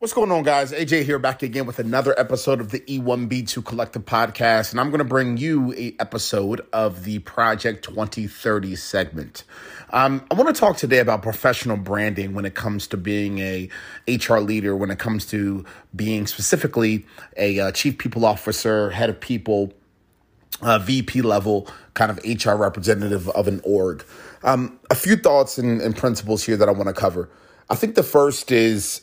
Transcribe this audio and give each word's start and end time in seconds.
What's 0.00 0.14
going 0.14 0.30
on, 0.30 0.44
guys? 0.44 0.70
AJ 0.70 1.02
here, 1.02 1.18
back 1.18 1.42
again 1.42 1.66
with 1.66 1.80
another 1.80 2.16
episode 2.16 2.60
of 2.60 2.70
the 2.70 2.78
E1B2 2.78 3.64
Collective 3.64 4.04
Podcast, 4.04 4.70
and 4.70 4.78
I'm 4.78 4.90
going 4.90 5.00
to 5.00 5.04
bring 5.04 5.38
you 5.38 5.74
a 5.76 5.92
episode 5.98 6.64
of 6.72 7.02
the 7.02 7.18
Project 7.18 7.84
2030 7.84 8.76
segment. 8.76 9.42
Um, 9.90 10.24
I 10.30 10.34
want 10.34 10.54
to 10.54 10.60
talk 10.60 10.76
today 10.76 11.00
about 11.00 11.24
professional 11.24 11.76
branding 11.76 12.32
when 12.32 12.44
it 12.44 12.54
comes 12.54 12.86
to 12.86 12.96
being 12.96 13.40
a 13.40 13.68
HR 14.06 14.36
leader, 14.36 14.76
when 14.76 14.92
it 14.92 15.00
comes 15.00 15.26
to 15.30 15.64
being 15.96 16.28
specifically 16.28 17.04
a 17.36 17.58
uh, 17.58 17.72
chief 17.72 17.98
people 17.98 18.24
officer, 18.24 18.90
head 18.90 19.10
of 19.10 19.18
people, 19.18 19.72
uh, 20.62 20.78
VP 20.78 21.22
level 21.22 21.68
kind 21.94 22.12
of 22.12 22.20
HR 22.24 22.54
representative 22.54 23.28
of 23.30 23.48
an 23.48 23.60
org. 23.64 24.04
Um, 24.44 24.78
a 24.90 24.94
few 24.94 25.16
thoughts 25.16 25.58
and, 25.58 25.80
and 25.80 25.96
principles 25.96 26.44
here 26.44 26.56
that 26.56 26.68
I 26.68 26.72
want 26.72 26.86
to 26.86 26.94
cover. 26.94 27.28
I 27.68 27.74
think 27.74 27.96
the 27.96 28.04
first 28.04 28.52
is 28.52 29.02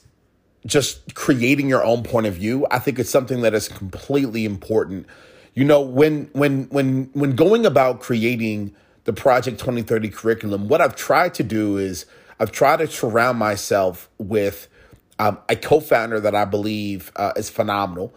just 0.66 1.16
creating 1.16 1.70
your 1.70 1.84
own 1.84 2.04
point 2.04 2.26
of 2.26 2.36
view. 2.36 2.66
I 2.72 2.80
think 2.80 3.00
it's 3.00 3.10
something 3.10 3.42
that 3.42 3.54
is 3.54 3.68
completely 3.68 4.46
important. 4.46 5.06
You 5.54 5.64
know, 5.64 5.82
when 5.82 6.30
when 6.34 6.64
when 6.70 7.10
when 7.14 7.36
going 7.36 7.66
about 7.66 8.02
creating 8.02 8.76
the 9.06 9.14
Project 9.14 9.60
2030 9.60 10.10
curriculum, 10.10 10.68
what 10.68 10.82
I've 10.82 10.96
tried 10.96 11.34
to 11.36 11.44
do 11.44 11.78
is 11.78 12.06
I've 12.40 12.52
tried 12.52 12.78
to 12.78 12.88
surround 12.88 13.38
myself 13.38 14.10
with 14.18 14.68
um, 15.20 15.38
a 15.48 15.56
co-founder 15.56 16.20
that 16.20 16.36
I 16.36 16.46
believe 16.46 17.12
uh, 17.16 17.32
is 17.38 17.50
phenomenal 17.50 18.14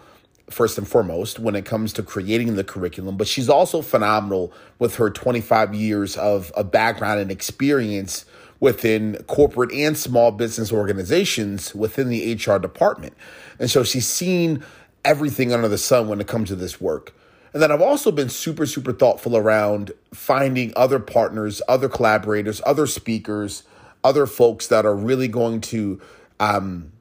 first 0.51 0.79
and 0.79 0.89
foremost 0.89 1.39
when 1.39 1.55
it 1.55 1.65
comes 1.65 1.93
to 1.93 2.03
creating 2.03 2.57
the 2.57 2.65
curriculum, 2.65 3.17
but 3.17 3.29
she's 3.29 3.49
also 3.49 3.83
phenomenal 3.83 4.53
with 4.79 4.97
her 4.97 5.11
25 5.11 5.75
years 5.75 6.17
of, 6.17 6.51
of 6.53 6.71
background 6.71 7.21
and 7.21 7.31
experience 7.31 8.25
within 8.61 9.17
corporate 9.27 9.73
and 9.73 9.97
small 9.97 10.31
business 10.33 10.73
organizations 10.73 11.75
within 11.75 12.09
the 12.09 12.35
HR 12.35 12.59
department. 12.59 13.15
And 13.59 13.71
so 13.71 13.85
she's 13.85 14.07
seen 14.07 14.65
everything 15.05 15.53
under 15.53 15.69
the 15.69 15.79
sun 15.79 16.09
when 16.09 16.21
it 16.21 16.27
comes 16.27 16.49
to 16.49 16.57
this 16.57 16.81
work. 16.81 17.15
And 17.53 17.63
then 17.63 17.73
I've 17.73 17.81
also 17.81 18.11
been 18.11 18.29
super, 18.29 18.67
super 18.67 18.93
thoughtful 18.93 19.37
around 19.37 19.93
finding 20.13 20.73
other 20.77 20.99
partners, 20.99 21.63
other 21.69 21.89
collaborators, 21.89 22.61
other 22.67 22.87
speakers, 22.87 23.63
other 24.05 24.27
folks 24.27 24.67
that 24.69 24.85
are 24.85 24.95
really 24.95 25.29
going 25.29 25.61
to 25.63 26.01
um, 26.41 26.93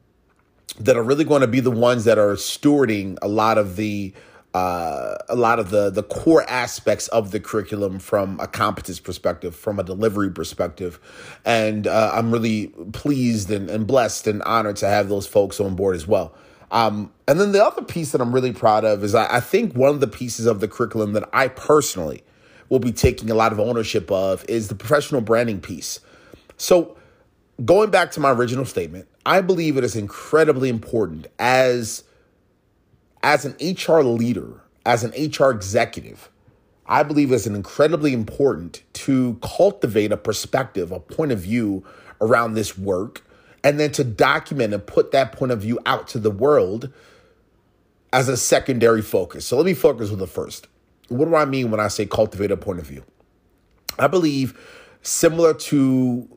that 0.80 0.96
are 0.96 1.02
really 1.02 1.24
going 1.24 1.40
to 1.40 1.46
be 1.48 1.60
the 1.60 1.70
ones 1.70 2.04
that 2.04 2.18
are 2.18 2.34
stewarding 2.34 3.18
a 3.20 3.28
lot 3.28 3.58
of 3.58 3.76
the 3.76 4.12
uh, 4.58 5.16
a 5.28 5.36
lot 5.36 5.58
of 5.58 5.70
the 5.70 5.90
the 5.90 6.02
core 6.02 6.44
aspects 6.48 7.08
of 7.08 7.30
the 7.30 7.40
curriculum 7.40 7.98
from 7.98 8.40
a 8.40 8.46
competence 8.48 8.98
perspective, 8.98 9.54
from 9.54 9.78
a 9.78 9.84
delivery 9.84 10.30
perspective, 10.30 10.98
and 11.44 11.86
uh, 11.86 12.10
I'm 12.12 12.32
really 12.32 12.68
pleased 12.92 13.50
and, 13.50 13.70
and 13.70 13.86
blessed 13.86 14.26
and 14.26 14.42
honored 14.42 14.76
to 14.76 14.88
have 14.88 15.08
those 15.08 15.26
folks 15.26 15.60
on 15.60 15.76
board 15.76 15.94
as 15.96 16.06
well. 16.06 16.34
Um, 16.70 17.12
and 17.26 17.40
then 17.40 17.52
the 17.52 17.64
other 17.64 17.82
piece 17.82 18.12
that 18.12 18.20
I'm 18.20 18.32
really 18.32 18.52
proud 18.52 18.84
of 18.84 19.04
is 19.04 19.14
I, 19.14 19.36
I 19.36 19.40
think 19.40 19.74
one 19.74 19.90
of 19.90 20.00
the 20.00 20.08
pieces 20.08 20.46
of 20.46 20.60
the 20.60 20.68
curriculum 20.68 21.12
that 21.12 21.28
I 21.32 21.48
personally 21.48 22.22
will 22.68 22.80
be 22.80 22.92
taking 22.92 23.30
a 23.30 23.34
lot 23.34 23.52
of 23.52 23.60
ownership 23.60 24.10
of 24.10 24.44
is 24.48 24.68
the 24.68 24.74
professional 24.74 25.20
branding 25.20 25.60
piece. 25.60 26.00
So 26.58 26.96
going 27.64 27.90
back 27.90 28.10
to 28.12 28.20
my 28.20 28.30
original 28.32 28.64
statement, 28.64 29.08
I 29.24 29.40
believe 29.40 29.76
it 29.76 29.84
is 29.84 29.96
incredibly 29.96 30.68
important 30.68 31.28
as 31.38 32.04
as 33.22 33.44
an 33.44 33.54
HR 33.60 34.00
leader, 34.00 34.60
as 34.86 35.04
an 35.04 35.10
HR 35.10 35.50
executive, 35.50 36.30
I 36.86 37.02
believe 37.02 37.32
it's 37.32 37.46
incredibly 37.46 38.12
important 38.12 38.82
to 38.94 39.38
cultivate 39.42 40.10
a 40.10 40.16
perspective, 40.16 40.90
a 40.90 41.00
point 41.00 41.32
of 41.32 41.40
view 41.40 41.84
around 42.20 42.54
this 42.54 42.78
work, 42.78 43.22
and 43.62 43.78
then 43.78 43.92
to 43.92 44.04
document 44.04 44.72
and 44.72 44.86
put 44.86 45.12
that 45.12 45.32
point 45.32 45.52
of 45.52 45.60
view 45.60 45.78
out 45.84 46.08
to 46.08 46.18
the 46.18 46.30
world 46.30 46.90
as 48.12 48.28
a 48.28 48.36
secondary 48.36 49.02
focus. 49.02 49.46
So 49.46 49.56
let 49.56 49.66
me 49.66 49.74
focus 49.74 50.10
on 50.10 50.18
the 50.18 50.26
first. 50.26 50.68
What 51.08 51.26
do 51.26 51.34
I 51.34 51.44
mean 51.44 51.70
when 51.70 51.80
I 51.80 51.88
say 51.88 52.06
cultivate 52.06 52.50
a 52.50 52.56
point 52.56 52.78
of 52.78 52.86
view? 52.86 53.04
I 53.98 54.06
believe 54.06 54.58
similar 55.02 55.54
to 55.54 56.28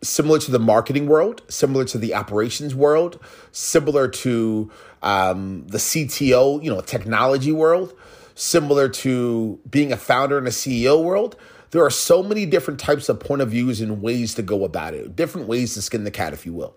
similar 0.00 0.38
to 0.38 0.50
the 0.50 0.60
marketing 0.60 1.08
world, 1.08 1.42
similar 1.48 1.84
to 1.84 1.98
the 1.98 2.14
operations 2.14 2.74
world, 2.74 3.18
similar 3.50 4.06
to 4.06 4.70
um, 5.02 5.66
the 5.66 5.78
CTO, 5.78 6.62
you 6.62 6.70
know, 6.70 6.80
technology 6.80 7.52
world, 7.52 7.94
similar 8.34 8.88
to 8.88 9.58
being 9.68 9.92
a 9.92 9.96
founder 9.96 10.38
in 10.38 10.46
a 10.46 10.50
CEO 10.50 11.02
world. 11.02 11.36
There 11.70 11.84
are 11.84 11.90
so 11.90 12.22
many 12.22 12.46
different 12.46 12.80
types 12.80 13.08
of 13.08 13.20
point 13.20 13.42
of 13.42 13.50
views 13.50 13.80
and 13.80 14.00
ways 14.00 14.34
to 14.34 14.42
go 14.42 14.64
about 14.64 14.94
it, 14.94 15.14
different 15.14 15.48
ways 15.48 15.74
to 15.74 15.82
skin 15.82 16.04
the 16.04 16.10
cat, 16.10 16.32
if 16.32 16.46
you 16.46 16.52
will. 16.52 16.74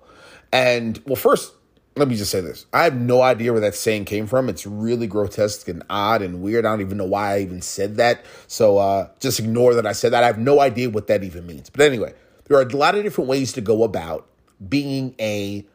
And 0.52 1.02
well, 1.06 1.16
first, 1.16 1.54
let 1.96 2.08
me 2.08 2.16
just 2.16 2.32
say 2.32 2.42
this. 2.42 2.66
I 2.74 2.84
have 2.84 2.96
no 2.96 3.22
idea 3.22 3.52
where 3.52 3.62
that 3.62 3.76
saying 3.76 4.06
came 4.06 4.26
from. 4.28 4.50
It's 4.50 4.66
really 4.66 5.08
grotesque 5.08 5.68
and 5.68 5.84
odd 5.90 6.22
and 6.22 6.42
weird. 6.42 6.66
I 6.66 6.72
don't 6.72 6.82
even 6.82 6.98
know 6.98 7.06
why 7.06 7.36
I 7.36 7.40
even 7.40 7.62
said 7.62 7.98
that. 7.98 8.26
So 8.48 8.78
uh, 8.78 9.10
just 9.20 9.40
ignore 9.40 9.74
that 9.76 9.86
I 9.86 9.92
said 9.92 10.14
that. 10.14 10.24
I 10.24 10.28
have 10.28 10.38
no 10.38 10.62
idea 10.62 10.90
what 10.90 11.08
that 11.08 11.24
even 11.24 11.46
means. 11.46 11.70
But 11.70 11.82
anyway, 11.82 12.14
there 12.46 12.58
are 12.58 12.62
a 12.62 12.76
lot 12.76 12.96
of 12.96 13.04
different 13.04 13.30
ways 13.30 13.54
to 13.54 13.62
go 13.62 13.84
about 13.84 14.28
being 14.68 15.16
a 15.20 15.66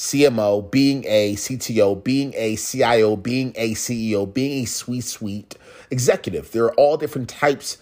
CMO, 0.00 0.70
being 0.70 1.04
a 1.06 1.34
CTO, 1.34 2.02
being 2.02 2.32
a 2.34 2.56
CIO, 2.56 3.16
being 3.16 3.52
a 3.54 3.74
CEO, 3.74 4.32
being 4.32 4.62
a 4.62 4.64
sweet, 4.64 5.04
sweet 5.04 5.56
executive. 5.90 6.52
There 6.52 6.64
are 6.64 6.74
all 6.76 6.96
different 6.96 7.28
types 7.28 7.76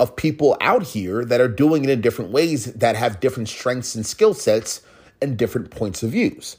of 0.00 0.16
people 0.16 0.56
out 0.62 0.82
here 0.82 1.26
that 1.26 1.42
are 1.42 1.48
doing 1.48 1.84
it 1.84 1.90
in 1.90 2.00
different 2.00 2.30
ways 2.30 2.72
that 2.72 2.96
have 2.96 3.20
different 3.20 3.50
strengths 3.50 3.94
and 3.94 4.06
skill 4.06 4.32
sets 4.32 4.80
and 5.20 5.36
different 5.36 5.70
points 5.70 6.02
of 6.02 6.12
views. 6.12 6.56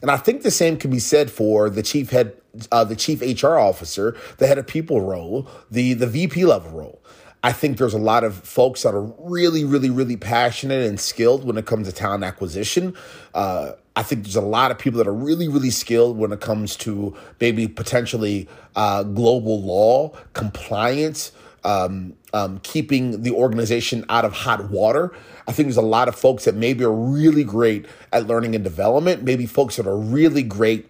And 0.00 0.10
I 0.10 0.16
think 0.16 0.40
the 0.40 0.50
same 0.50 0.78
can 0.78 0.90
be 0.90 1.00
said 1.00 1.30
for 1.30 1.68
the 1.68 1.82
chief 1.82 2.08
head, 2.08 2.32
uh, 2.72 2.84
the 2.84 2.96
chief 2.96 3.20
HR 3.20 3.58
officer, 3.58 4.16
the 4.38 4.46
head 4.46 4.56
of 4.56 4.66
people 4.66 5.02
role, 5.02 5.50
the 5.70 5.92
the 5.92 6.06
VP 6.06 6.46
level 6.46 6.70
role. 6.70 7.02
I 7.42 7.52
think 7.52 7.78
there's 7.78 7.94
a 7.94 7.98
lot 7.98 8.24
of 8.24 8.34
folks 8.34 8.82
that 8.82 8.94
are 8.94 9.12
really, 9.18 9.64
really, 9.64 9.90
really 9.90 10.16
passionate 10.16 10.86
and 10.86 10.98
skilled 10.98 11.44
when 11.44 11.56
it 11.56 11.66
comes 11.66 11.86
to 11.88 11.94
talent 11.94 12.24
acquisition. 12.24 12.94
Uh, 13.34 13.72
I 13.94 14.02
think 14.02 14.24
there's 14.24 14.36
a 14.36 14.40
lot 14.40 14.70
of 14.70 14.78
people 14.78 14.98
that 14.98 15.06
are 15.06 15.14
really, 15.14 15.48
really 15.48 15.70
skilled 15.70 16.18
when 16.18 16.32
it 16.32 16.40
comes 16.40 16.76
to 16.76 17.16
maybe 17.40 17.68
potentially 17.68 18.48
uh, 18.74 19.04
global 19.04 19.62
law, 19.62 20.10
compliance, 20.32 21.32
um, 21.64 22.14
um, 22.32 22.60
keeping 22.62 23.22
the 23.22 23.30
organization 23.32 24.04
out 24.08 24.24
of 24.24 24.32
hot 24.32 24.70
water. 24.70 25.12
I 25.48 25.52
think 25.52 25.66
there's 25.66 25.76
a 25.76 25.82
lot 25.82 26.08
of 26.08 26.16
folks 26.16 26.44
that 26.44 26.54
maybe 26.54 26.84
are 26.84 26.92
really 26.92 27.44
great 27.44 27.86
at 28.12 28.26
learning 28.26 28.54
and 28.54 28.64
development, 28.64 29.22
maybe 29.22 29.46
folks 29.46 29.76
that 29.76 29.86
are 29.86 29.96
really 29.96 30.42
great 30.42 30.88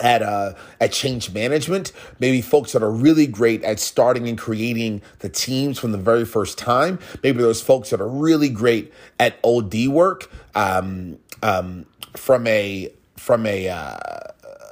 at 0.00 0.22
uh, 0.22 0.54
at 0.80 0.92
change 0.92 1.32
management, 1.32 1.92
maybe 2.18 2.40
folks 2.40 2.72
that 2.72 2.82
are 2.82 2.90
really 2.90 3.26
great 3.26 3.62
at 3.64 3.78
starting 3.78 4.28
and 4.28 4.38
creating 4.38 5.02
the 5.18 5.28
teams 5.28 5.78
from 5.78 5.92
the 5.92 5.98
very 5.98 6.24
first 6.24 6.58
time. 6.58 6.98
Maybe 7.22 7.42
those 7.42 7.60
folks 7.60 7.90
that 7.90 8.00
are 8.00 8.08
really 8.08 8.48
great 8.48 8.92
at 9.18 9.38
OD 9.44 9.88
work 9.88 10.30
um, 10.54 11.18
um, 11.42 11.86
from 12.14 12.46
a 12.46 12.90
from 13.16 13.46
a 13.46 13.68
uh, 13.68 13.98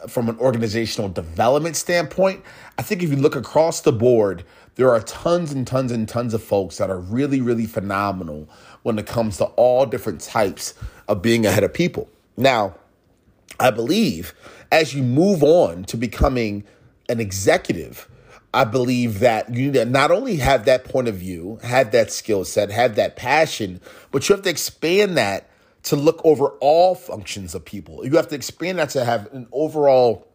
from 0.08 0.28
an 0.28 0.38
organizational 0.38 1.10
development 1.10 1.76
standpoint. 1.76 2.42
I 2.78 2.82
think 2.82 3.02
if 3.02 3.10
you 3.10 3.16
look 3.16 3.36
across 3.36 3.82
the 3.82 3.92
board, 3.92 4.44
there 4.76 4.90
are 4.90 5.00
tons 5.00 5.52
and 5.52 5.66
tons 5.66 5.92
and 5.92 6.08
tons 6.08 6.32
of 6.32 6.42
folks 6.42 6.78
that 6.78 6.90
are 6.90 6.98
really 6.98 7.40
really 7.40 7.66
phenomenal 7.66 8.48
when 8.82 8.98
it 8.98 9.06
comes 9.06 9.36
to 9.36 9.44
all 9.44 9.84
different 9.84 10.20
types 10.20 10.74
of 11.08 11.20
being 11.20 11.44
ahead 11.44 11.64
of 11.64 11.74
people. 11.74 12.08
Now, 12.36 12.74
I 13.60 13.70
believe 13.70 14.34
as 14.72 14.94
you 14.94 15.02
move 15.02 15.42
on 15.42 15.84
to 15.84 15.96
becoming 15.96 16.64
an 17.08 17.20
executive, 17.20 18.08
I 18.52 18.64
believe 18.64 19.20
that 19.20 19.54
you 19.54 19.66
need 19.66 19.74
to 19.74 19.84
not 19.84 20.10
only 20.10 20.36
have 20.36 20.64
that 20.64 20.84
point 20.84 21.06
of 21.06 21.14
view, 21.16 21.60
have 21.62 21.92
that 21.92 22.10
skill 22.10 22.44
set, 22.44 22.70
have 22.70 22.96
that 22.96 23.16
passion, 23.16 23.80
but 24.10 24.28
you 24.28 24.34
have 24.34 24.44
to 24.44 24.50
expand 24.50 25.16
that 25.16 25.48
to 25.84 25.96
look 25.96 26.20
over 26.24 26.48
all 26.60 26.94
functions 26.94 27.54
of 27.54 27.64
people. 27.64 28.04
You 28.04 28.16
have 28.16 28.28
to 28.28 28.34
expand 28.34 28.78
that 28.78 28.90
to 28.90 29.04
have 29.04 29.32
an 29.32 29.46
overall 29.52 30.26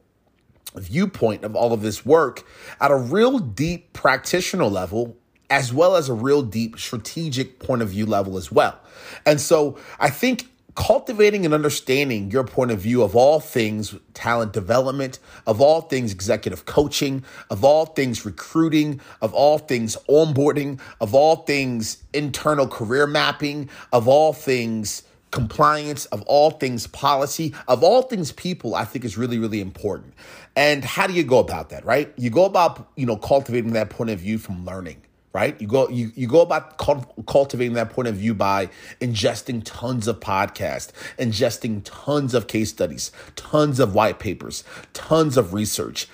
viewpoint 0.76 1.44
of 1.44 1.56
all 1.56 1.74
of 1.74 1.82
this 1.82 2.06
work 2.06 2.46
at 2.80 2.92
a 2.92 2.96
real 2.96 3.40
deep 3.40 3.94
practitioner 3.94 4.66
level 4.66 5.18
as 5.50 5.72
well 5.72 5.96
as 5.96 6.10
a 6.10 6.14
real 6.14 6.42
deep 6.42 6.78
strategic 6.80 7.60
point 7.60 7.82
of 7.82 7.90
view 7.90 8.06
level 8.06 8.38
as 8.38 8.52
well. 8.52 8.80
And 9.26 9.40
so 9.40 9.78
I 10.00 10.10
think 10.10 10.50
cultivating 10.76 11.46
and 11.46 11.54
understanding 11.54 12.30
your 12.32 12.44
point 12.44 12.72
of 12.72 12.80
view 12.80 13.02
of 13.02 13.16
all 13.16 13.40
things 13.40 13.96
talent 14.14 14.54
development, 14.54 15.20
of 15.48 15.62
all 15.62 15.82
things 15.82 16.12
executive 16.12 16.66
coaching, 16.66 17.24
of 17.50 17.64
all 17.64 17.86
things 17.86 18.26
recruiting, 18.26 19.00
of 19.22 19.34
all 19.34 19.58
things 19.58 19.98
onboarding, 20.10 20.80
of 21.00 21.16
all 21.16 21.38
things 21.38 22.04
internal 22.14 22.68
career 22.68 23.08
mapping, 23.08 23.70
of 23.92 24.08
all 24.08 24.34
things 24.34 25.04
compliance, 25.32 26.06
of 26.08 26.22
all 26.24 26.52
things 26.52 26.88
policy, 26.88 27.54
of 27.68 27.84
all 27.84 28.02
things 28.04 28.32
people, 28.32 28.76
I 28.76 28.86
think 28.86 29.04
is 29.04 29.18
really, 29.18 29.38
really 29.38 29.60
important. 29.60 30.14
And 30.56 30.86
how 30.86 31.08
do 31.08 31.14
you 31.14 31.24
go 31.24 31.40
about 31.40 31.70
that, 31.70 31.84
right? 31.84 32.14
You 32.16 32.30
go 32.30 32.46
about, 32.46 32.90
you 32.96 33.06
know, 33.06 33.18
cultivating 33.18 33.74
that 33.74 33.90
point 33.90 34.12
of 34.12 34.20
view 34.20 34.38
from 34.38 34.66
learning 34.66 35.02
right? 35.36 35.60
You 35.60 35.68
go 35.68 35.90
you 35.90 36.14
you 36.16 36.28
go 36.28 36.40
about 36.40 36.78
cultivating 36.78 37.74
that 37.74 37.90
point 37.90 38.08
of 38.08 38.16
view 38.16 38.34
by 38.34 38.70
ingesting 39.02 39.64
tons 39.66 40.08
of 40.08 40.22
podcasts, 40.22 40.94
ingesting 41.20 41.82
tons 41.84 42.34
of 42.34 42.48
case 42.48 42.70
studies, 42.70 43.12
tons 43.36 43.82
of 43.82 43.94
white 43.94 44.18
papers, 44.18 44.64
tons 44.94 45.36
of 45.36 45.54
research. 45.54 46.08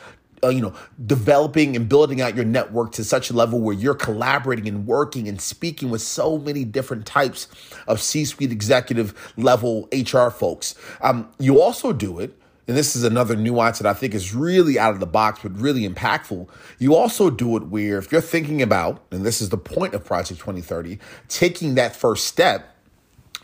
Uh, 0.44 0.50
you 0.50 0.60
know, 0.60 0.74
developing 1.06 1.76
and 1.76 1.88
building 1.88 2.20
out 2.20 2.36
your 2.36 2.44
network 2.44 2.92
to 2.94 3.04
such 3.04 3.30
a 3.30 3.34
level 3.34 3.60
where 3.60 3.76
you're 3.76 3.94
collaborating 3.94 4.68
and 4.68 4.88
working 4.88 5.28
and 5.28 5.40
speaking 5.40 5.92
with 5.92 6.02
so 6.02 6.40
many 6.40 6.66
different 6.66 7.06
types 7.06 7.48
of 7.86 8.02
C-suite 8.02 8.52
executive 8.52 9.14
level 9.38 9.88
HR 9.94 10.30
folks. 10.30 10.74
Um, 11.00 11.30
you 11.38 11.62
also 11.62 11.94
do 11.94 12.18
it 12.18 12.41
and 12.72 12.78
this 12.78 12.96
is 12.96 13.04
another 13.04 13.36
nuance 13.36 13.80
that 13.80 13.86
I 13.86 13.94
think 13.94 14.16
is 14.16 14.34
really 14.34 14.80
out 14.80 14.94
of 14.94 15.02
the 15.02 15.06
box, 15.06 15.42
but 15.44 15.52
really 15.60 15.86
impactful. 15.86 16.48
You 16.80 16.96
also 16.96 17.30
do 17.30 17.58
it 17.58 17.64
where 17.68 17.98
if 17.98 18.14
you're 18.14 18.22
thinking 18.22 18.62
about, 18.62 19.04
and 19.12 19.26
this 19.26 19.42
is 19.42 19.50
the 19.50 19.58
point 19.58 19.94
of 19.94 20.06
Project 20.06 20.40
2030, 20.40 20.98
taking 21.28 21.76
that 21.76 21.98
first 21.98 22.28
step 22.28 22.71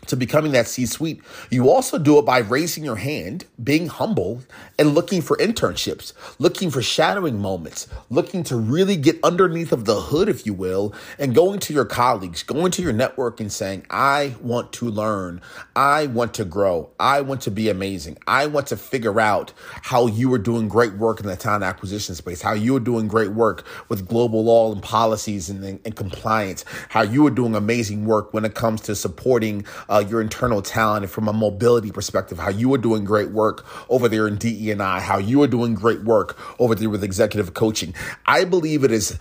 to 0.08 0.16
becoming 0.16 0.52
that 0.52 0.66
C 0.66 0.84
suite. 0.84 1.22
You 1.50 1.70
also 1.70 1.98
do 1.98 2.18
it 2.18 2.26
by 2.26 2.38
raising 2.38 2.84
your 2.84 2.96
hand, 2.96 3.46
being 3.62 3.86
humble, 3.86 4.42
and 4.78 4.94
looking 4.94 5.22
for 5.22 5.36
internships, 5.36 6.12
looking 6.38 6.70
for 6.70 6.82
shadowing 6.82 7.40
moments, 7.40 7.88
looking 8.10 8.42
to 8.44 8.56
really 8.56 8.96
get 8.96 9.18
underneath 9.22 9.72
of 9.72 9.84
the 9.84 10.00
hood, 10.00 10.28
if 10.28 10.44
you 10.44 10.54
will, 10.54 10.92
and 11.18 11.34
going 11.34 11.60
to 11.60 11.72
your 11.72 11.84
colleagues, 11.84 12.42
going 12.42 12.70
to 12.72 12.82
your 12.82 12.92
network 12.92 13.40
and 13.40 13.52
saying, 13.52 13.86
I 13.90 14.34
want 14.40 14.72
to 14.74 14.86
learn. 14.86 15.40
I 15.76 16.06
want 16.06 16.34
to 16.34 16.44
grow. 16.44 16.90
I 16.98 17.20
want 17.20 17.42
to 17.42 17.50
be 17.50 17.68
amazing. 17.68 18.18
I 18.26 18.46
want 18.46 18.66
to 18.68 18.76
figure 18.76 19.20
out 19.20 19.52
how 19.82 20.06
you 20.06 20.32
are 20.34 20.38
doing 20.38 20.68
great 20.68 20.94
work 20.94 21.20
in 21.20 21.26
the 21.26 21.36
talent 21.36 21.64
acquisition 21.64 22.14
space, 22.14 22.42
how 22.42 22.54
you 22.54 22.76
are 22.76 22.80
doing 22.80 23.08
great 23.08 23.30
work 23.30 23.64
with 23.88 24.08
global 24.08 24.44
law 24.44 24.72
and 24.72 24.82
policies 24.82 25.48
and, 25.50 25.64
and, 25.64 25.96
compliance, 25.96 26.64
how 26.88 27.02
you 27.02 27.26
are 27.26 27.30
doing 27.30 27.54
amazing 27.54 28.06
work 28.06 28.32
when 28.32 28.44
it 28.44 28.54
comes 28.54 28.80
to 28.82 28.94
supporting 28.94 29.64
uh, 29.88 29.97
uh, 29.98 30.08
your 30.08 30.20
internal 30.20 30.62
talent 30.62 31.04
and 31.04 31.12
from 31.12 31.28
a 31.28 31.32
mobility 31.32 31.90
perspective, 31.90 32.38
how 32.38 32.50
you 32.50 32.72
are 32.74 32.78
doing 32.78 33.04
great 33.04 33.30
work 33.30 33.66
over 33.88 34.08
there 34.08 34.26
in 34.26 34.36
DE&I, 34.36 35.00
how 35.00 35.18
you 35.18 35.42
are 35.42 35.46
doing 35.46 35.74
great 35.74 36.02
work 36.02 36.38
over 36.60 36.74
there 36.74 36.90
with 36.90 37.04
executive 37.04 37.54
coaching. 37.54 37.94
I 38.26 38.44
believe 38.44 38.84
it 38.84 38.92
is, 38.92 39.18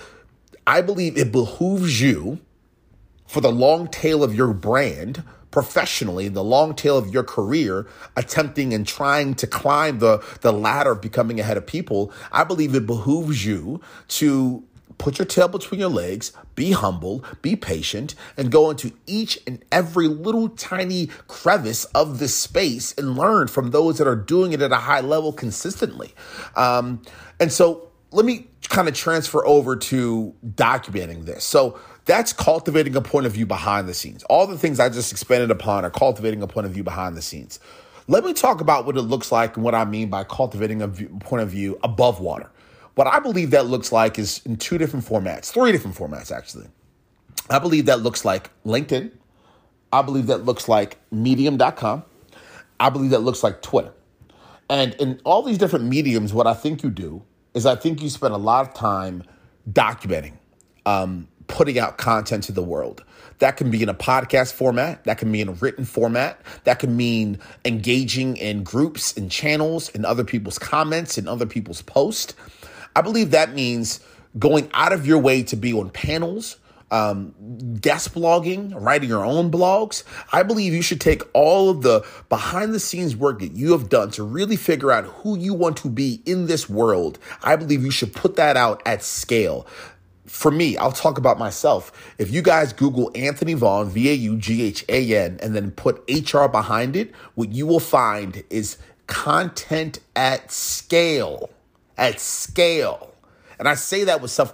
I 0.66 0.82
believe 0.82 1.18
it 1.18 1.32
behooves 1.32 2.02
you 2.02 2.40
for 3.26 3.42
the 3.42 3.52
long 3.52 3.88
tail 3.88 4.24
of 4.24 4.34
your 4.34 4.54
brand 4.54 5.24
professionally, 5.52 6.28
the 6.28 6.44
long 6.44 6.76
tail 6.76 6.98
of 6.98 7.12
your 7.14 7.24
career, 7.24 7.88
attempting 8.16 8.74
and 8.74 8.86
trying 8.86 9.34
to 9.34 9.48
climb 9.48 10.00
the, 10.00 10.24
the 10.42 10.54
ladder 10.54 10.92
of 10.92 11.02
becoming 11.02 11.40
ahead 11.40 11.58
of 11.58 11.66
people, 11.66 12.12
I 12.32 12.44
believe 12.44 12.76
it 12.76 12.86
behooves 12.86 13.46
you 13.46 13.82
to 14.10 14.64
put 14.98 15.20
your 15.20 15.26
tail 15.26 15.48
between 15.48 15.80
your 15.80 15.90
legs, 15.90 16.32
be 16.56 16.72
humble, 16.72 17.24
be 17.42 17.56
patient, 17.56 18.16
and 18.36 18.52
go 18.52 18.70
into 18.70 18.92
each 19.06 19.40
and 19.48 19.64
every 19.72 20.08
little 20.08 20.50
tiny 20.50 21.08
crevice 21.28 21.86
of 21.86 22.20
this 22.20 22.36
space 22.36 22.94
and 22.98 23.18
learn 23.18 23.48
from 23.48 23.72
those 23.72 23.98
that 23.98 24.08
are 24.08 24.16
doing 24.16 24.54
it 24.54 24.62
at 24.62 24.72
a 24.72 24.78
high 24.78 25.02
level 25.02 25.32
consistently. 25.32 26.14
Um, 26.56 27.02
and 27.40 27.52
so 27.52 27.90
let 28.12 28.26
me 28.26 28.48
kind 28.70 28.88
of 28.88 28.94
transfer 28.94 29.46
over 29.46 29.76
to 29.76 30.34
documenting 30.46 31.26
this. 31.26 31.44
So 31.44 31.80
that's 32.06 32.34
cultivating 32.34 32.96
a 32.96 33.02
point 33.02 33.26
of 33.26 33.34
view 33.34 33.46
behind 33.46 33.88
the 33.88 33.94
scenes. 33.94 34.24
All 34.24 34.48
the 34.48 34.58
things 34.58 34.80
I 34.80 34.90
just 34.90 35.12
expanded 35.12 35.52
upon 35.52 35.86
are 35.86 35.90
cultivating 35.90 36.42
a 36.42 36.48
point 36.48 36.66
of 36.66 36.74
view 36.74 36.84
behind 36.84 37.16
the 37.16 37.22
scenes. 37.22 37.60
Let 38.08 38.24
me 38.24 38.34
talk 38.34 38.62
about 38.62 38.86
what 38.86 38.96
it 38.96 39.02
looks 39.02 39.32
like 39.32 39.58
and 39.58 39.66
what 39.66 39.76
I 39.76 39.84
mean 39.84 40.10
by 40.10 40.24
cultivating 40.24 40.82
a 40.82 40.88
view, 40.88 41.10
point 41.20 41.44
of 41.44 41.50
view 41.50 41.78
above 41.84 42.22
water. 42.22 42.50
What 42.98 43.06
I 43.06 43.20
believe 43.20 43.52
that 43.52 43.68
looks 43.68 43.92
like 43.92 44.18
is 44.18 44.42
in 44.44 44.58
two 44.58 44.80
different 44.80 45.06
formats, 45.06 45.52
three 45.52 45.72
different 45.72 45.96
formats, 45.96 46.36
actually. 46.36 46.66
I 47.48 47.60
believe 47.60 47.86
that 47.86 48.00
looks 48.00 48.26
like 48.26 48.50
LinkedIn. 48.66 49.12
I 49.94 50.02
believe 50.02 50.26
that 50.26 50.46
looks 50.46 50.68
like 50.68 50.98
medium.com. 51.12 52.04
I 52.80 52.90
believe 52.90 53.12
that 53.12 53.20
looks 53.20 53.44
like 53.44 53.62
Twitter. 53.62 53.94
And 54.68 54.96
in 54.96 55.22
all 55.26 55.44
these 55.44 55.60
different 55.60 55.86
mediums, 55.86 56.34
what 56.34 56.48
I 56.48 56.56
think 56.56 56.82
you 56.82 56.90
do 56.90 57.22
is 57.54 57.68
I 57.68 57.76
think 57.76 58.02
you 58.02 58.10
spend 58.10 58.34
a 58.34 58.38
lot 58.38 58.68
of 58.68 58.74
time 58.74 59.24
documenting, 59.72 60.34
um, 60.88 61.28
putting 61.46 61.78
out 61.78 62.00
content 62.00 62.46
to 62.46 62.52
the 62.52 62.64
world. 62.64 63.04
That 63.38 63.58
can 63.58 63.70
be 63.70 63.84
in 63.84 63.90
a 63.90 63.94
podcast 63.94 64.54
format, 64.54 65.04
that 65.04 65.20
can 65.20 65.32
be 65.32 65.42
in 65.42 65.50
a 65.50 65.54
written 65.54 65.86
format, 65.86 66.42
that 66.64 66.80
can 66.80 66.98
mean 66.98 67.38
engaging 67.64 68.38
in 68.38 68.64
groups 68.64 69.16
and 69.16 69.30
channels 69.30 69.92
and 69.94 70.04
other 70.04 70.24
people's 70.24 70.58
comments 70.58 71.20
and 71.20 71.30
other 71.30 71.46
people's 71.46 71.84
posts. 71.84 72.34
I 72.98 73.02
believe 73.02 73.30
that 73.30 73.54
means 73.54 74.00
going 74.40 74.72
out 74.74 74.92
of 74.92 75.06
your 75.06 75.20
way 75.20 75.44
to 75.44 75.56
be 75.56 75.72
on 75.72 75.92
panels, 75.92 76.58
um, 76.90 77.36
guest 77.80 78.16
blogging, 78.16 78.74
writing 78.74 79.08
your 79.08 79.24
own 79.24 79.52
blogs. 79.52 80.04
I 80.34 80.42
believe 80.42 80.74
you 80.74 80.82
should 80.82 81.00
take 81.00 81.22
all 81.34 81.70
of 81.70 81.84
the 81.84 82.04
behind 82.28 82.74
the 82.74 82.80
scenes 82.80 83.16
work 83.16 83.42
that 83.42 83.52
you 83.52 83.72
have 83.74 83.90
done 83.90 84.10
to 84.12 84.24
really 84.24 84.56
figure 84.56 84.92
out 84.92 85.04
who 85.06 85.38
you 85.38 85.54
want 85.54 85.78
to 85.78 85.90
be 85.90 86.24
in 86.26 86.48
this 86.48 86.68
world. 86.68 87.20
I 87.44 87.56
believe 87.56 87.84
you 87.84 87.92
should 87.92 88.16
put 88.16 88.36
that 88.38 88.58
out 88.58 88.82
at 88.84 89.04
scale. 89.04 89.68
For 90.26 90.50
me, 90.50 90.76
I'll 90.76 90.92
talk 90.92 91.20
about 91.20 91.38
myself. 91.38 91.92
If 92.18 92.32
you 92.32 92.42
guys 92.42 92.74
Google 92.74 93.12
Anthony 93.14 93.54
Vaughan, 93.54 93.92
V 93.92 94.10
A 94.10 94.14
U 94.14 94.38
G 94.38 94.64
H 94.64 94.84
A 94.90 95.16
N, 95.16 95.38
and 95.44 95.56
then 95.56 95.70
put 95.70 96.04
HR 96.10 96.48
behind 96.48 96.96
it, 96.96 97.14
what 97.36 97.52
you 97.52 97.68
will 97.68 97.80
find 97.80 98.44
is 98.50 98.80
content 99.06 100.00
at 100.16 100.52
scale 100.52 101.52
at 101.98 102.20
scale. 102.20 103.14
And 103.60 103.68
I 103.68 103.74
say 103.74 104.04
that 104.04 104.22
with 104.22 104.32
self 104.32 104.54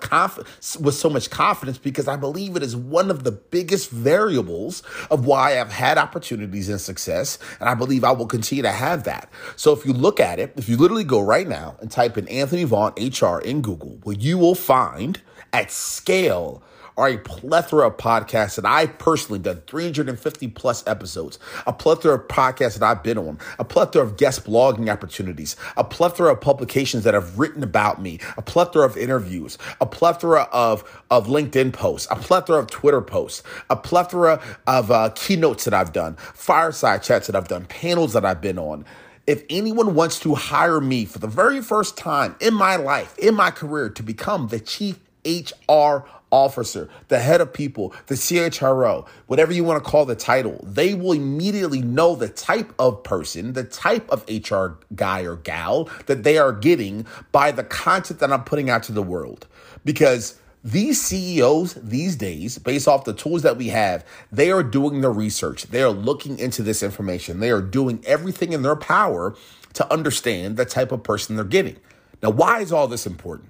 with 0.79 0.95
so 0.95 1.09
much 1.09 1.29
confidence 1.29 1.77
because 1.77 2.07
I 2.07 2.15
believe 2.15 2.55
it 2.55 2.63
is 2.63 2.75
one 2.75 3.11
of 3.11 3.23
the 3.23 3.31
biggest 3.31 3.89
variables 3.89 4.81
of 5.11 5.25
why 5.25 5.59
I've 5.59 5.71
had 5.71 5.97
opportunities 5.97 6.69
and 6.69 6.79
success. 6.79 7.37
And 7.59 7.67
I 7.67 7.73
believe 7.73 8.03
I 8.03 8.11
will 8.11 8.27
continue 8.27 8.61
to 8.63 8.71
have 8.71 9.03
that. 9.03 9.29
So 9.55 9.73
if 9.73 9.85
you 9.85 9.93
look 9.93 10.19
at 10.19 10.39
it, 10.39 10.53
if 10.55 10.69
you 10.69 10.77
literally 10.77 11.03
go 11.03 11.19
right 11.19 11.47
now 11.47 11.75
and 11.81 11.91
type 11.91 12.17
in 12.17 12.27
Anthony 12.29 12.63
Vaughan 12.63 12.93
HR 12.97 13.39
in 13.39 13.61
Google, 13.61 13.99
what 14.03 14.21
you 14.21 14.37
will 14.37 14.55
find 14.55 15.21
at 15.51 15.69
scale 15.71 16.63
are 16.97 17.09
a 17.09 17.17
plethora 17.17 17.87
of 17.87 17.97
podcasts 17.97 18.55
that 18.55 18.65
I 18.65 18.85
personally 18.85 19.39
done 19.39 19.61
350 19.67 20.47
plus 20.49 20.85
episodes, 20.87 21.39
a 21.65 21.73
plethora 21.73 22.15
of 22.15 22.27
podcasts 22.27 22.77
that 22.77 22.83
I've 22.83 23.03
been 23.03 23.17
on, 23.17 23.39
a 23.59 23.63
plethora 23.63 24.03
of 24.03 24.17
guest 24.17 24.45
blogging 24.45 24.91
opportunities, 24.91 25.55
a 25.77 25.83
plethora 25.83 26.31
of 26.31 26.41
publications 26.41 27.03
that 27.03 27.13
have 27.13 27.37
written 27.39 27.63
about 27.63 28.01
me, 28.01 28.19
a 28.37 28.41
plethora 28.41 28.85
of 28.85 28.97
interviews, 28.97 29.57
a 29.81 29.85
plethora 29.85 30.43
of, 30.51 30.83
of 31.09 31.27
LinkedIn 31.27 31.73
posts, 31.73 32.07
a 32.11 32.15
plethora 32.15 32.59
of 32.59 32.67
Twitter 32.67 33.01
posts, 33.01 33.43
a 33.69 33.75
plethora 33.75 34.41
of 34.67 34.91
uh, 34.91 35.09
keynotes 35.15 35.65
that 35.65 35.73
I've 35.73 35.93
done, 35.93 36.15
fireside 36.15 37.03
chats 37.03 37.27
that 37.27 37.35
I've 37.35 37.47
done, 37.47 37.65
panels 37.65 38.13
that 38.13 38.25
I've 38.25 38.41
been 38.41 38.59
on. 38.59 38.85
If 39.25 39.43
anyone 39.49 39.95
wants 39.95 40.19
to 40.19 40.35
hire 40.35 40.81
me 40.81 41.05
for 41.05 41.19
the 41.19 41.27
very 41.27 41.61
first 41.61 41.97
time 41.97 42.35
in 42.41 42.53
my 42.53 42.75
life, 42.75 43.17
in 43.17 43.35
my 43.35 43.51
career, 43.51 43.89
to 43.89 44.03
become 44.03 44.49
the 44.49 44.59
chief 44.59 44.99
HR 45.25 46.05
officer, 46.33 46.89
the 47.09 47.19
head 47.19 47.39
of 47.39 47.53
people, 47.53 47.93
the 48.07 48.15
CHRO, 48.15 49.07
whatever 49.27 49.53
you 49.53 49.63
want 49.63 49.81
to 49.83 49.89
call 49.89 50.05
the 50.05 50.15
title, 50.15 50.59
they 50.63 50.95
will 50.95 51.13
immediately 51.13 51.81
know 51.81 52.15
the 52.15 52.27
type 52.27 52.73
of 52.79 53.03
person, 53.03 53.53
the 53.53 53.63
type 53.63 54.09
of 54.09 54.25
HR 54.27 54.79
guy 54.95 55.21
or 55.21 55.35
gal 55.35 55.89
that 56.07 56.23
they 56.23 56.39
are 56.39 56.51
getting 56.51 57.05
by 57.31 57.51
the 57.51 57.63
content 57.63 58.19
that 58.19 58.33
I'm 58.33 58.43
putting 58.43 58.69
out 58.69 58.83
to 58.83 58.91
the 58.91 59.03
world. 59.03 59.47
Because 59.85 60.39
these 60.63 60.99
CEOs 61.01 61.75
these 61.75 62.15
days, 62.15 62.57
based 62.57 62.87
off 62.87 63.05
the 63.05 63.13
tools 63.13 63.43
that 63.43 63.57
we 63.57 63.67
have, 63.67 64.03
they 64.31 64.49
are 64.49 64.63
doing 64.63 65.01
the 65.01 65.11
research. 65.11 65.63
They 65.63 65.83
are 65.83 65.91
looking 65.91 66.39
into 66.39 66.63
this 66.63 66.81
information. 66.81 67.41
They 67.41 67.51
are 67.51 67.61
doing 67.61 68.03
everything 68.07 68.53
in 68.53 68.63
their 68.63 68.75
power 68.75 69.35
to 69.73 69.93
understand 69.93 70.57
the 70.57 70.65
type 70.65 70.91
of 70.91 71.03
person 71.03 71.35
they're 71.35 71.45
getting. 71.45 71.77
Now, 72.23 72.29
why 72.31 72.61
is 72.61 72.71
all 72.71 72.87
this 72.87 73.05
important? 73.05 73.49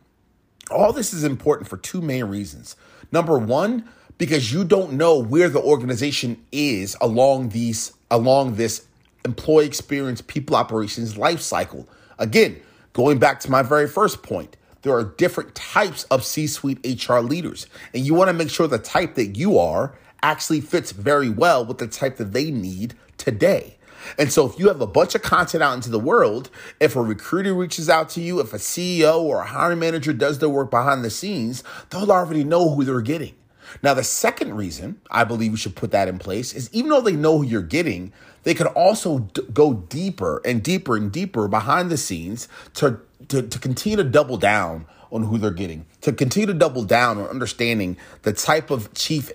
All 0.71 0.93
this 0.93 1.13
is 1.13 1.23
important 1.23 1.69
for 1.69 1.77
two 1.77 2.01
main 2.01 2.25
reasons. 2.25 2.75
Number 3.11 3.37
one, 3.37 3.87
because 4.17 4.53
you 4.53 4.63
don't 4.63 4.93
know 4.93 5.17
where 5.17 5.49
the 5.49 5.61
organization 5.61 6.43
is 6.51 6.95
along 7.01 7.49
these 7.49 7.93
along 8.09 8.55
this 8.55 8.85
employee 9.25 9.65
experience 9.65 10.21
people 10.21 10.55
operations 10.55 11.17
life 11.17 11.41
cycle. 11.41 11.87
Again, 12.19 12.61
going 12.93 13.17
back 13.17 13.39
to 13.41 13.51
my 13.51 13.63
very 13.63 13.87
first 13.87 14.21
point, 14.23 14.55
there 14.83 14.93
are 14.93 15.03
different 15.03 15.55
types 15.55 16.03
of 16.05 16.23
C-suite 16.23 17.07
HR 17.07 17.19
leaders, 17.19 17.67
and 17.93 18.05
you 18.05 18.13
want 18.13 18.29
to 18.29 18.33
make 18.33 18.49
sure 18.49 18.67
the 18.67 18.77
type 18.77 19.15
that 19.15 19.37
you 19.37 19.57
are 19.57 19.95
actually 20.21 20.61
fits 20.61 20.91
very 20.91 21.29
well 21.29 21.65
with 21.65 21.79
the 21.79 21.87
type 21.87 22.17
that 22.17 22.33
they 22.33 22.51
need 22.51 22.93
today. 23.17 23.77
And 24.17 24.31
so 24.31 24.47
if 24.47 24.59
you 24.59 24.67
have 24.67 24.81
a 24.81 24.87
bunch 24.87 25.15
of 25.15 25.21
content 25.21 25.63
out 25.63 25.73
into 25.73 25.89
the 25.89 25.99
world, 25.99 26.49
if 26.79 26.95
a 26.95 27.01
recruiter 27.01 27.53
reaches 27.53 27.89
out 27.89 28.09
to 28.09 28.21
you, 28.21 28.39
if 28.39 28.53
a 28.53 28.57
CEO 28.57 29.21
or 29.21 29.41
a 29.41 29.47
hiring 29.47 29.79
manager 29.79 30.13
does 30.13 30.39
their 30.39 30.49
work 30.49 30.71
behind 30.71 31.03
the 31.03 31.09
scenes, 31.09 31.63
they'll 31.89 32.11
already 32.11 32.43
know 32.43 32.69
who 32.69 32.83
they're 32.83 33.01
getting. 33.01 33.35
Now, 33.81 33.93
the 33.93 34.03
second 34.03 34.55
reason 34.55 35.01
I 35.09 35.23
believe 35.23 35.51
you 35.51 35.57
should 35.57 35.75
put 35.75 35.91
that 35.91 36.07
in 36.07 36.19
place 36.19 36.53
is 36.53 36.69
even 36.73 36.89
though 36.89 37.01
they 37.01 37.15
know 37.15 37.39
who 37.39 37.43
you're 37.43 37.61
getting, 37.61 38.13
they 38.43 38.53
could 38.53 38.67
also 38.67 39.19
d- 39.19 39.41
go 39.53 39.73
deeper 39.73 40.41
and 40.45 40.61
deeper 40.61 40.95
and 40.95 41.11
deeper 41.11 41.47
behind 41.47 41.89
the 41.89 41.97
scenes 41.97 42.47
to, 42.75 42.99
to, 43.29 43.41
to 43.41 43.59
continue 43.59 43.97
to 43.97 44.03
double 44.03 44.37
down 44.37 44.85
on 45.11 45.23
who 45.23 45.37
they're 45.37 45.51
getting, 45.51 45.85
to 46.01 46.11
continue 46.11 46.47
to 46.47 46.53
double 46.53 46.83
down 46.83 47.19
on 47.19 47.27
understanding 47.27 47.95
the 48.23 48.33
type 48.33 48.69
of 48.71 48.93
chief 48.93 49.31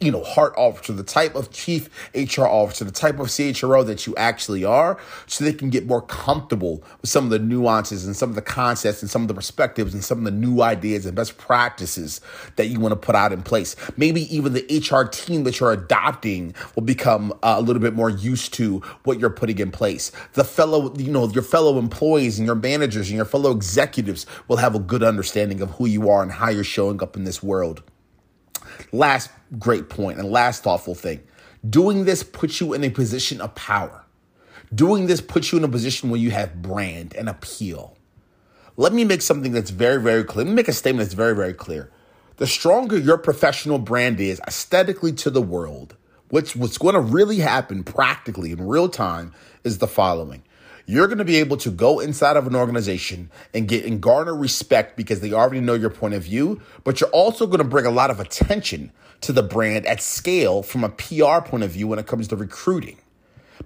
you 0.00 0.10
know, 0.10 0.22
heart 0.22 0.54
officer, 0.56 0.92
the 0.92 1.02
type 1.02 1.34
of 1.34 1.50
chief 1.50 1.88
HR 2.14 2.44
officer, 2.44 2.84
the 2.84 2.90
type 2.90 3.18
of 3.18 3.28
CHRO 3.28 3.84
that 3.86 4.06
you 4.06 4.14
actually 4.16 4.64
are, 4.64 4.98
so 5.26 5.44
they 5.44 5.52
can 5.52 5.70
get 5.70 5.86
more 5.86 6.02
comfortable 6.02 6.82
with 7.00 7.10
some 7.10 7.24
of 7.24 7.30
the 7.30 7.38
nuances 7.38 8.06
and 8.06 8.16
some 8.16 8.28
of 8.28 8.34
the 8.34 8.42
concepts 8.42 9.02
and 9.02 9.10
some 9.10 9.22
of 9.22 9.28
the 9.28 9.34
perspectives 9.34 9.94
and 9.94 10.04
some 10.04 10.18
of 10.18 10.24
the 10.24 10.30
new 10.30 10.62
ideas 10.62 11.06
and 11.06 11.16
best 11.16 11.38
practices 11.38 12.20
that 12.56 12.66
you 12.66 12.80
want 12.80 12.92
to 12.92 12.96
put 12.96 13.14
out 13.14 13.32
in 13.32 13.42
place. 13.42 13.76
Maybe 13.96 14.34
even 14.34 14.52
the 14.52 14.64
HR 14.90 15.08
team 15.08 15.44
that 15.44 15.60
you're 15.60 15.72
adopting 15.72 16.54
will 16.74 16.82
become 16.82 17.32
uh, 17.42 17.54
a 17.58 17.60
little 17.60 17.82
bit 17.82 17.94
more 17.94 18.10
used 18.10 18.54
to 18.54 18.78
what 19.04 19.18
you're 19.18 19.30
putting 19.30 19.58
in 19.58 19.70
place. 19.70 20.12
The 20.34 20.44
fellow, 20.44 20.94
you 20.96 21.10
know, 21.10 21.28
your 21.28 21.42
fellow 21.42 21.78
employees 21.78 22.38
and 22.38 22.46
your 22.46 22.54
managers 22.54 23.08
and 23.08 23.16
your 23.16 23.24
fellow 23.24 23.50
executives 23.50 24.26
will 24.48 24.56
have 24.56 24.74
a 24.74 24.78
good 24.78 25.02
understanding 25.02 25.60
of 25.60 25.70
who 25.72 25.86
you 25.86 26.08
are 26.10 26.22
and 26.22 26.32
how 26.32 26.50
you're 26.50 26.64
showing 26.64 27.02
up 27.02 27.16
in 27.16 27.24
this 27.24 27.42
world. 27.42 27.82
Last 28.92 29.30
great 29.58 29.88
point 29.88 30.18
and 30.18 30.30
last 30.30 30.62
thoughtful 30.62 30.94
thing 30.94 31.20
doing 31.68 32.04
this 32.04 32.22
puts 32.22 32.60
you 32.60 32.72
in 32.72 32.84
a 32.84 32.90
position 32.90 33.40
of 33.40 33.54
power. 33.54 34.04
Doing 34.74 35.06
this 35.06 35.20
puts 35.20 35.52
you 35.52 35.58
in 35.58 35.64
a 35.64 35.68
position 35.68 36.10
where 36.10 36.20
you 36.20 36.30
have 36.30 36.62
brand 36.62 37.14
and 37.14 37.28
appeal. 37.28 37.96
Let 38.76 38.92
me 38.92 39.04
make 39.04 39.22
something 39.22 39.52
that's 39.52 39.70
very, 39.70 40.00
very 40.00 40.24
clear. 40.24 40.44
Let 40.44 40.50
me 40.50 40.56
make 40.56 40.68
a 40.68 40.72
statement 40.72 41.06
that's 41.06 41.14
very, 41.14 41.36
very 41.36 41.52
clear. 41.52 41.90
The 42.36 42.46
stronger 42.46 42.98
your 42.98 43.18
professional 43.18 43.78
brand 43.78 44.18
is 44.18 44.40
aesthetically 44.46 45.12
to 45.12 45.30
the 45.30 45.42
world, 45.42 45.94
what's, 46.30 46.56
what's 46.56 46.78
going 46.78 46.94
to 46.94 47.00
really 47.00 47.38
happen 47.38 47.84
practically 47.84 48.52
in 48.52 48.66
real 48.66 48.88
time 48.88 49.32
is 49.62 49.78
the 49.78 49.86
following 49.86 50.42
you're 50.86 51.06
going 51.06 51.18
to 51.18 51.24
be 51.24 51.36
able 51.36 51.56
to 51.58 51.70
go 51.70 52.00
inside 52.00 52.36
of 52.36 52.46
an 52.46 52.56
organization 52.56 53.30
and 53.54 53.68
get 53.68 53.84
and 53.84 54.00
garner 54.00 54.34
respect 54.34 54.96
because 54.96 55.20
they 55.20 55.32
already 55.32 55.60
know 55.60 55.74
your 55.74 55.90
point 55.90 56.14
of 56.14 56.22
view, 56.24 56.60
but 56.84 57.00
you're 57.00 57.10
also 57.10 57.46
going 57.46 57.58
to 57.58 57.64
bring 57.64 57.86
a 57.86 57.90
lot 57.90 58.10
of 58.10 58.20
attention 58.20 58.92
to 59.22 59.32
the 59.32 59.42
brand 59.42 59.86
at 59.86 60.02
scale 60.02 60.62
from 60.62 60.84
a 60.84 60.88
PR 60.88 61.40
point 61.40 61.62
of 61.62 61.70
view 61.70 61.86
when 61.88 61.98
it 61.98 62.06
comes 62.06 62.28
to 62.28 62.36
recruiting. 62.36 62.98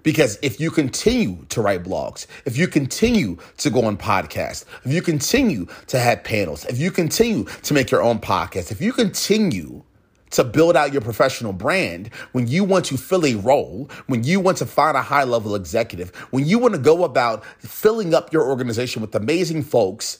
Because 0.03 0.37
if 0.41 0.59
you 0.59 0.69
continue 0.69 1.45
to 1.49 1.61
write 1.61 1.83
blogs, 1.83 2.27
if 2.45 2.57
you 2.57 2.67
continue 2.67 3.37
to 3.57 3.69
go 3.69 3.85
on 3.85 3.97
podcasts, 3.97 4.63
if 4.85 4.93
you 4.93 5.01
continue 5.01 5.65
to 5.87 5.99
have 5.99 6.23
panels, 6.23 6.65
if 6.65 6.77
you 6.77 6.91
continue 6.91 7.45
to 7.45 7.73
make 7.73 7.89
your 7.89 8.03
own 8.03 8.19
podcast, 8.19 8.71
if 8.71 8.79
you 8.79 8.93
continue 8.93 9.83
to 10.31 10.43
build 10.43 10.75
out 10.75 10.91
your 10.91 11.01
professional 11.01 11.53
brand, 11.53 12.09
when 12.31 12.47
you 12.47 12.63
want 12.63 12.85
to 12.85 12.97
fill 12.97 13.25
a 13.25 13.35
role, 13.35 13.89
when 14.07 14.23
you 14.23 14.39
want 14.39 14.57
to 14.57 14.65
find 14.65 14.97
a 14.97 15.01
high 15.01 15.23
level 15.23 15.55
executive, 15.55 16.15
when 16.31 16.45
you 16.45 16.59
want 16.59 16.73
to 16.73 16.79
go 16.79 17.03
about 17.03 17.45
filling 17.59 18.13
up 18.13 18.33
your 18.33 18.47
organization 18.47 19.01
with 19.01 19.15
amazing 19.15 19.63
folks, 19.63 20.19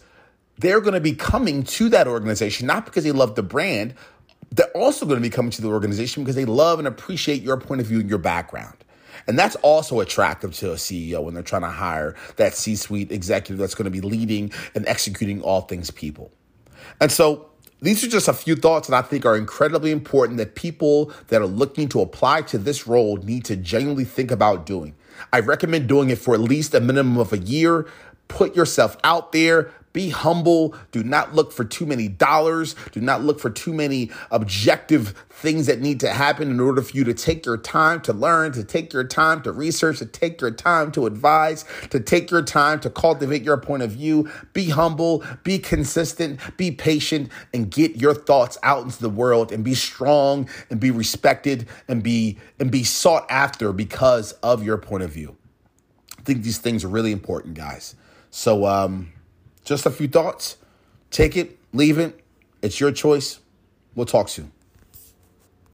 they're 0.60 0.82
going 0.82 0.94
to 0.94 1.02
be 1.02 1.14
coming 1.14 1.64
to 1.64 1.90
that 1.90 2.08
organization, 2.08 2.68
not 2.68 2.86
because 2.86 3.04
they 3.04 3.12
love 3.12 3.36
the 3.36 3.44
brand. 3.44 3.94
They're 4.52 4.72
also 4.72 5.06
going 5.06 5.18
to 5.18 5.22
be 5.22 5.30
coming 5.30 5.52
to 5.52 5.62
the 5.62 5.68
organization 5.68 6.24
because 6.24 6.36
they 6.36 6.46
love 6.46 6.80
and 6.80 6.88
appreciate 6.88 7.42
your 7.44 7.58
point 7.58 7.82
of 7.82 7.88
view 7.88 8.00
and 8.00 8.10
your 8.10 8.18
background. 8.18 8.78
And 9.28 9.38
that's 9.38 9.56
also 9.58 10.00
attractive 10.00 10.54
to 10.56 10.72
a 10.72 10.76
CEO 10.76 11.24
when 11.24 11.34
they're 11.34 11.44
trying 11.44 11.64
to 11.64 11.70
hire 11.70 12.16
that 12.38 12.54
C 12.54 12.76
suite 12.76 13.12
executive 13.12 13.58
that's 13.58 13.76
going 13.76 13.86
to 13.86 13.92
be 13.92 14.02
leading 14.02 14.52
and 14.74 14.88
executing 14.88 15.42
all 15.42 15.62
things 15.62 15.92
people. 15.92 16.32
And 17.02 17.12
so 17.12 17.50
these 17.82 18.04
are 18.04 18.08
just 18.08 18.28
a 18.28 18.34
few 18.34 18.56
thoughts 18.56 18.88
that 18.88 18.96
I 18.96 19.08
think 19.08 19.26
are 19.26 19.38
incredibly 19.38 19.92
important 19.92 20.38
that 20.38 20.56
people 20.56 21.12
that 21.28 21.42
are 21.42 21.48
looking 21.48 21.88
to 21.90 22.02
apply 22.02 22.42
to 22.44 22.58
this 22.58 22.88
role 22.88 23.18
need 23.18 23.46
to 23.46 23.56
genuinely 23.56 24.06
think 24.06 24.32
about 24.32 24.66
doing. 24.66 24.96
I 25.32 25.40
recommend 25.40 25.88
doing 25.88 26.10
it 26.10 26.18
for 26.18 26.34
at 26.34 26.40
least 26.40 26.74
a 26.74 26.80
minimum 26.80 27.18
of 27.18 27.34
a 27.34 27.38
year. 27.38 27.88
Put 28.28 28.56
yourself 28.56 28.98
out 29.04 29.32
there, 29.32 29.72
be 29.98 30.10
humble. 30.10 30.76
Do 30.92 31.04
not 31.04 31.34
look 31.34 31.52
for 31.52 31.66
too 31.66 31.84
many 31.84 32.08
dollars. 32.08 32.76
Do 32.92 33.02
not 33.02 33.24
look 33.24 33.40
for 33.40 33.50
too 33.50 33.74
many 33.74 34.12
objective 34.30 35.16
things 35.32 35.66
that 35.66 35.82
need 35.82 36.00
to 36.02 36.14
happen 36.14 36.52
in 36.52 36.60
order 36.60 36.84
for 36.84 36.96
you 36.96 37.04
to 37.06 37.16
take 37.16 37.48
your 37.48 37.58
time 37.58 38.02
to 38.02 38.14
learn, 38.14 38.52
to 38.52 38.64
take 38.64 38.94
your 38.94 39.04
time 39.04 39.42
to 39.42 39.52
research, 39.52 39.98
to 39.98 40.06
take 40.06 40.40
your 40.40 40.52
time 40.52 40.92
to 40.92 41.08
advise, 41.08 41.66
to 41.90 42.00
take 42.00 42.30
your 42.30 42.44
time 42.44 42.80
to 42.82 42.92
cultivate 42.92 43.42
your 43.42 43.58
point 43.58 43.82
of 43.82 43.90
view. 43.90 44.30
Be 44.54 44.70
humble, 44.70 45.24
be 45.42 45.58
consistent, 45.58 46.40
be 46.58 46.70
patient, 46.70 47.32
and 47.52 47.72
get 47.72 47.96
your 47.96 48.14
thoughts 48.14 48.56
out 48.62 48.84
into 48.84 49.02
the 49.02 49.10
world 49.10 49.52
and 49.52 49.64
be 49.64 49.74
strong 49.74 50.48
and 50.70 50.80
be 50.80 50.92
respected 50.92 51.68
and 51.88 52.04
be 52.04 52.38
and 52.60 52.70
be 52.70 52.84
sought 52.84 53.26
after 53.32 53.74
because 53.74 54.34
of 54.44 54.64
your 54.64 54.78
point 54.78 55.02
of 55.02 55.10
view. 55.10 55.36
I 56.20 56.22
think 56.22 56.44
these 56.44 56.60
things 56.60 56.84
are 56.84 56.88
really 56.88 57.12
important, 57.12 57.56
guys. 57.56 57.96
So 58.30 58.68
um 58.68 59.12
just 59.68 59.86
a 59.86 59.92
few 59.92 60.08
thoughts. 60.08 60.58
Take 61.12 61.36
it, 61.36 61.58
leave 61.74 61.98
it. 61.98 62.20
It's 62.62 62.80
your 62.80 62.92
choice. 62.92 63.40
We'll 63.96 64.06
talk 64.06 64.30
soon. 64.30 64.52